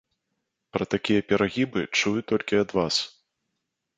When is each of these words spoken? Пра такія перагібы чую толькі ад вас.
Пра 0.77 0.85
такія 0.93 1.25
перагібы 1.33 1.81
чую 1.99 2.19
толькі 2.31 2.61
ад 2.63 2.69
вас. 2.79 2.95